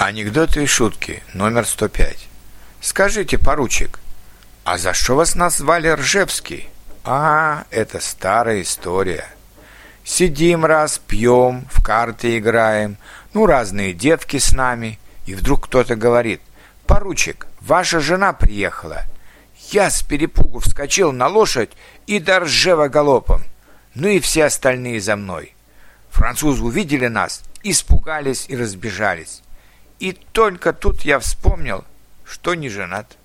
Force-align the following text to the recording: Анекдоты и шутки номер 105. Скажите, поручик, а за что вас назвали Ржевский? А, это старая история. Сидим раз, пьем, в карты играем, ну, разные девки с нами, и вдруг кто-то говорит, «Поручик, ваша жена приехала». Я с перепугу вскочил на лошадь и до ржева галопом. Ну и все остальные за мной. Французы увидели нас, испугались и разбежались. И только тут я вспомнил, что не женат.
Анекдоты 0.00 0.62
и 0.62 0.66
шутки 0.66 1.22
номер 1.34 1.66
105. 1.66 2.26
Скажите, 2.80 3.36
поручик, 3.36 4.00
а 4.64 4.78
за 4.78 4.94
что 4.94 5.14
вас 5.14 5.34
назвали 5.34 5.88
Ржевский? 5.88 6.70
А, 7.04 7.64
это 7.70 8.00
старая 8.00 8.62
история. 8.62 9.26
Сидим 10.02 10.64
раз, 10.64 10.98
пьем, 11.06 11.66
в 11.70 11.84
карты 11.84 12.38
играем, 12.38 12.96
ну, 13.34 13.44
разные 13.44 13.92
девки 13.92 14.38
с 14.38 14.52
нами, 14.52 14.98
и 15.26 15.34
вдруг 15.34 15.66
кто-то 15.66 15.96
говорит, 15.96 16.40
«Поручик, 16.86 17.46
ваша 17.60 18.00
жена 18.00 18.32
приехала». 18.32 19.02
Я 19.68 19.90
с 19.90 20.02
перепугу 20.02 20.60
вскочил 20.60 21.12
на 21.12 21.28
лошадь 21.28 21.72
и 22.06 22.20
до 22.20 22.40
ржева 22.40 22.88
галопом. 22.88 23.42
Ну 23.94 24.08
и 24.08 24.18
все 24.18 24.46
остальные 24.46 25.02
за 25.02 25.16
мной. 25.16 25.54
Французы 26.08 26.62
увидели 26.62 27.08
нас, 27.08 27.42
испугались 27.62 28.46
и 28.48 28.56
разбежались. 28.56 29.42
И 30.00 30.12
только 30.12 30.72
тут 30.72 31.02
я 31.02 31.18
вспомнил, 31.18 31.84
что 32.24 32.54
не 32.54 32.70
женат. 32.70 33.18